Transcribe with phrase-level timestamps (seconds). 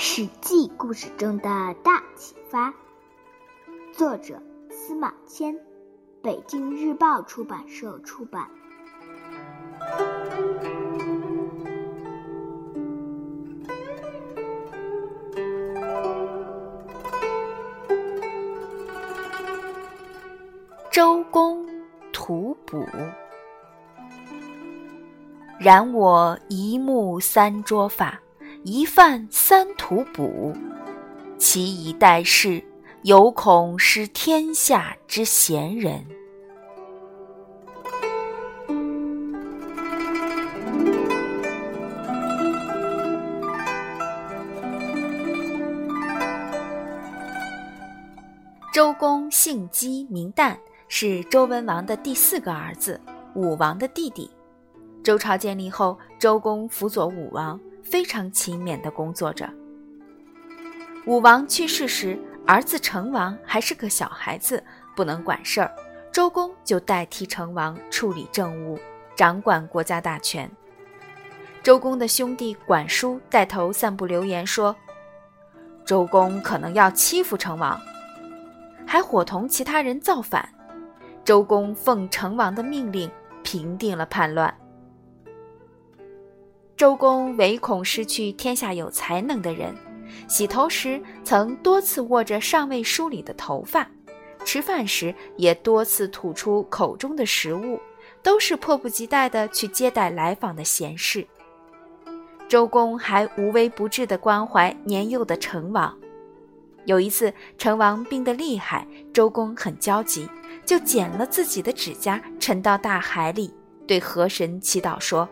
[0.00, 2.72] 史记故事中的大启发，
[3.92, 4.40] 作者
[4.70, 5.58] 司马迁，
[6.22, 8.48] 北京日报出版社出版。
[20.92, 21.68] 周公
[22.12, 22.86] 吐哺，
[25.58, 28.20] 然我一木三捉法。
[28.64, 30.52] 一饭三吐哺，
[31.38, 32.62] 其以待世，
[33.02, 36.04] 犹恐失天下之贤人。
[48.74, 50.56] 周公姓姬名旦，
[50.88, 53.00] 是周文王的第四个儿子，
[53.34, 54.28] 武王的弟弟。
[55.02, 57.58] 周朝建立后，周公辅佐武王。
[57.82, 59.48] 非常勤勉地工作着。
[61.06, 64.62] 武王去世时，儿子成王还是个小孩子，
[64.94, 65.70] 不能管事儿。
[66.12, 68.78] 周公就代替成王处理政务，
[69.14, 70.50] 掌管国家大权。
[71.62, 74.74] 周公的兄弟管叔带头散布流言，说
[75.84, 77.80] 周公可能要欺负成王，
[78.86, 80.48] 还伙同其他人造反。
[81.24, 83.10] 周公奉成王的命令，
[83.42, 84.54] 平定了叛乱。
[86.78, 89.74] 周公唯恐失去天下有才能的人，
[90.28, 93.84] 洗头时曾多次握着尚未梳理的头发，
[94.44, 97.80] 吃饭时也多次吐出口中的食物，
[98.22, 101.26] 都是迫不及待地去接待来访的贤士。
[102.48, 105.92] 周公还无微不至地关怀年幼的成王。
[106.84, 110.28] 有一次，成王病得厉害，周公很焦急，
[110.64, 113.52] 就剪了自己的指甲，沉到大海里，
[113.84, 115.28] 对河神祈祷说。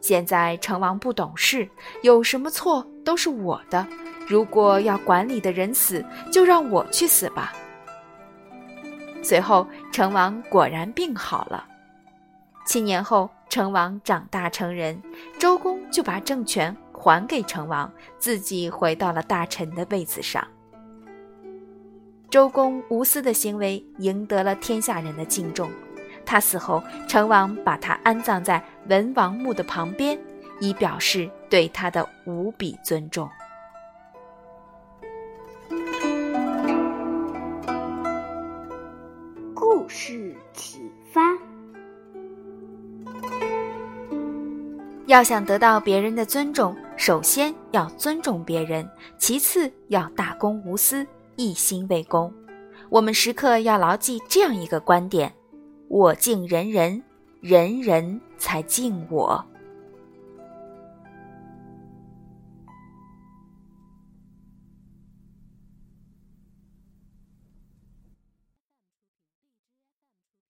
[0.00, 1.68] 现在成王不懂事，
[2.02, 3.86] 有什么错都是我的。
[4.26, 7.52] 如果要管理的人死，就让我去死吧。
[9.22, 11.66] 随后，成王果然病好了。
[12.64, 15.02] 七年后，成王长大成人，
[15.38, 20.46] 周公就把政权还给成王，自己回到了大臣的位子上。
[22.30, 25.68] 周公无私的行为赢得了天下人的敬重。
[26.30, 30.16] 他死后，成王把他安葬在文王墓的旁边，
[30.60, 33.28] 以表示对他的无比尊重。
[39.52, 40.78] 故事启
[41.12, 41.20] 发：
[45.06, 48.88] 要想得到别人的尊重，首先要尊重别人，
[49.18, 51.04] 其次要大公无私，
[51.34, 52.32] 一心为公。
[52.88, 55.34] 我们时刻要牢记这样一个观点。
[55.90, 57.02] 我敬人人，
[57.40, 59.44] 人人才敬我。